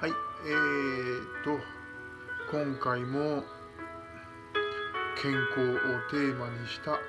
[0.00, 0.12] はい、
[0.46, 1.58] えーと、
[2.52, 3.42] 今回も
[5.20, 5.76] 健康を
[6.08, 7.00] テーマにした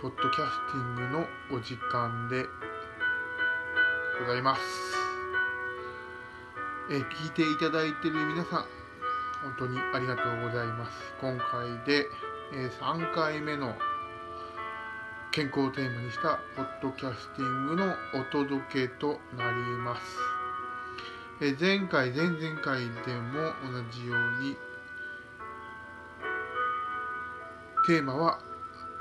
[0.00, 2.46] ポッドキャスティングのお時間で
[4.18, 4.60] ございます。
[6.90, 8.64] え聞いていただいている皆さん、
[9.44, 11.14] 本当にありがとうございます。
[11.20, 12.08] 今回で、
[12.54, 13.76] えー3回目の
[15.30, 20.41] 健康をテーマにしたポッドキャスティングのお届けとなります。
[21.44, 24.56] え前回、前々回でも同じように
[27.84, 28.38] テーマは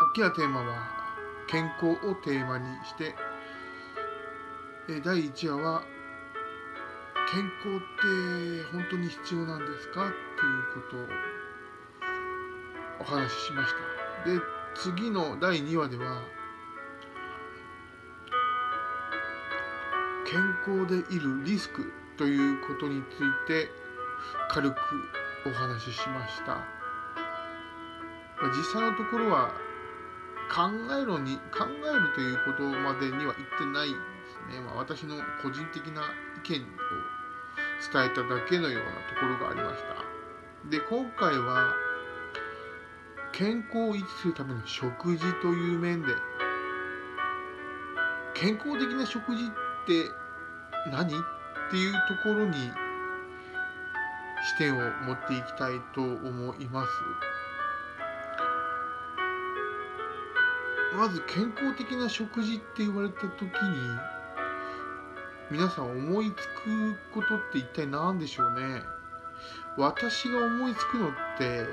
[0.09, 0.89] 大きなテーマは
[1.45, 3.13] 健康をテーマにして
[4.89, 5.83] え第1話は
[7.31, 10.07] 健康って本当に必要なんですか？
[10.07, 11.05] っていうことを
[13.01, 13.73] お話ししまし
[14.25, 14.31] た。
[14.31, 14.39] で
[14.73, 16.23] 次の第2話では
[20.25, 23.69] 健康でいるリスクということについて
[24.49, 24.77] 軽く
[25.45, 26.57] お話ししました。
[28.57, 29.51] 実際のところは
[30.53, 30.69] 考
[30.99, 33.95] えろに考えるということまでには言ってないで
[34.51, 36.01] すね、まあ、私の個人的な
[36.43, 36.65] 意見を
[37.93, 40.69] 伝えただけのようなところがありました。
[40.69, 41.73] で今回は
[43.31, 46.13] 健康を維持するための食事という面で
[48.33, 49.47] 健康的な食事っ
[49.87, 50.11] て
[50.91, 51.13] 何？
[51.71, 52.53] っていうところに
[54.43, 56.89] 視点を持っていきたいと思います。
[60.97, 63.47] まず健康的な食事って言われた時に
[65.49, 66.35] 皆さん思いつ
[66.65, 68.83] くことって一体何でしょうね？
[69.77, 71.65] 私が思いつくのって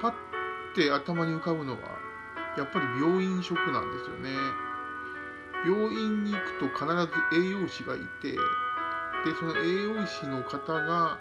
[0.00, 0.12] パッ
[0.76, 1.78] て頭に浮かぶのは
[2.56, 4.30] やっぱり病院食なんですよね。
[5.66, 7.10] 病院に行くと必ず
[7.44, 8.38] 栄養士がいてで
[9.38, 11.18] その栄養士の方が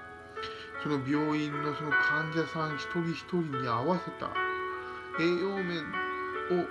[0.84, 4.30] その病院のその患者さん一人一人に合わせた
[5.20, 6.64] 栄養面を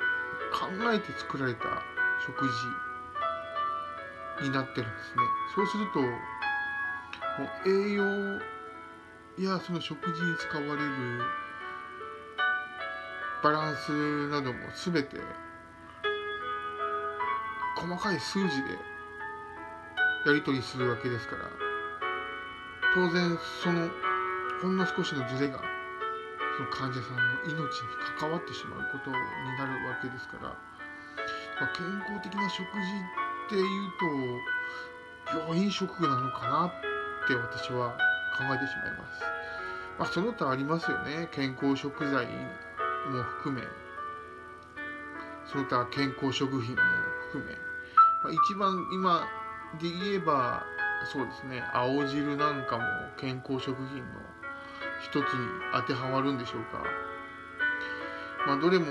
[0.53, 1.82] 考えて作られた
[2.25, 2.47] 食
[4.38, 5.22] 事になってるんですね。
[5.56, 6.09] そうするとも
[7.66, 8.04] う栄養
[9.38, 11.22] やその食事に使われる
[13.43, 15.19] バランスなども全て
[17.84, 18.71] 細かい数字で
[20.25, 21.43] やり取りするわけですから
[22.95, 23.91] 当然その
[24.62, 25.61] ほんの少しのズレが
[26.56, 27.67] その患者さんの命に
[28.19, 29.17] 関わってしまうことに
[29.59, 30.49] なるわけですから、
[31.61, 32.71] ま健康的な食事
[33.47, 33.91] っていう
[35.34, 37.91] と病院食なのかなって私は
[38.39, 39.21] 考えてしまいます。
[39.99, 41.28] まあ、その他ありますよね。
[41.33, 42.27] 健康食材
[43.11, 43.66] も含め。
[45.47, 46.83] その他健康食品も
[47.33, 47.73] 含め、
[48.24, 49.28] まあ、一番今
[49.78, 50.64] で言えば
[51.12, 52.84] そうですね青汁なんかも
[53.18, 54.04] 健康食品の
[55.02, 55.22] 一つに
[55.74, 56.82] 当てはまるんでしょうか。
[58.46, 58.86] まあどれも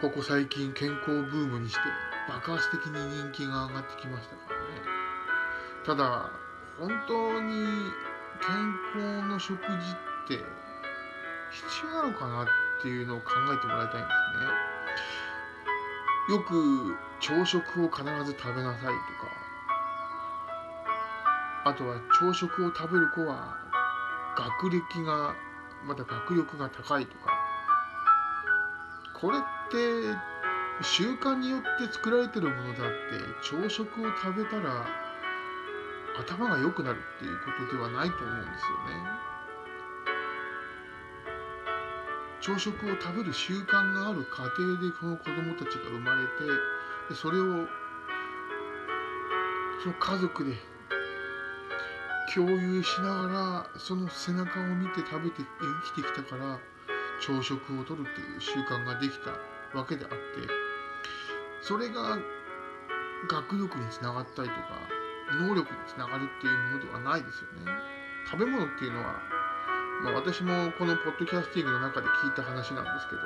[0.00, 1.80] ここ最近健康ブームにして
[2.28, 4.64] 爆発的に人気が上がってきましたからね。
[5.84, 6.30] ただ
[6.78, 7.66] 本当に
[8.40, 10.42] 健康の食事って
[11.50, 12.46] 必要なのかなっ
[12.80, 14.10] ていうのを考えてもらいたいんで
[16.28, 16.36] すね。
[16.36, 18.96] よく朝食を必ず食べなさいとか。
[21.64, 23.56] あとは朝食を食べる子は
[24.36, 25.36] 学歴が
[25.86, 27.30] また学力が高いとか。
[29.14, 29.40] これっ
[29.70, 30.18] て
[30.82, 32.90] 習慣によって作られてるものであって
[33.40, 34.84] 朝食を食べたら
[36.18, 39.32] 頭が良くなるっていうことではないと思うんですよね。
[42.40, 46.30] 朝食を食べる習慣がある家庭でこの子供たちが生まれて
[47.08, 47.66] でそれを
[49.82, 50.54] その家族で
[52.34, 55.42] 共有しながらその背中を見て食べて
[55.94, 56.58] 生きてきたから
[57.20, 59.30] 朝食をとるっていう習慣ができた
[59.78, 60.16] わけであって
[61.62, 62.18] それが
[63.28, 64.78] 学力につながったりとか
[65.40, 67.72] 能力につながるっていうものではないですよね。
[68.30, 69.20] 食べ物っていうのは、
[70.04, 73.22] まあ、私もこのポッドキャスティングの中で聞いた話なんですけど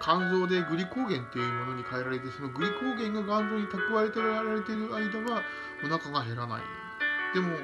[0.00, 5.42] 肝臓でグリコーゲンっていうものに変えられてそのグリコーゲンが肝臓に蓄えてられてる間は
[5.82, 6.62] お腹が減らない。
[7.34, 7.56] でも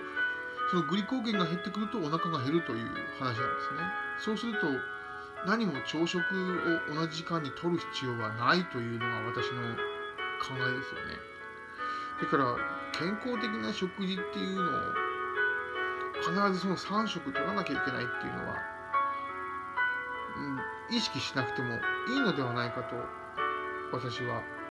[0.70, 2.86] そのグリコーゲンが減ってくるとお腹が減るという
[3.18, 3.44] 話なんですね。
[4.18, 4.66] そうすると
[5.46, 9.62] 何も朝食を同じ時間に取る必要はないというのが私の
[10.40, 11.18] 考えですよね。
[12.20, 12.56] だから
[12.92, 15.10] 健康的な食事っていうのを
[16.20, 18.56] 必ずその3食取らなきゃいけないっていうのは、
[20.90, 21.74] 意識しなくても
[22.08, 22.96] いいのではないかと
[23.92, 24.42] 私は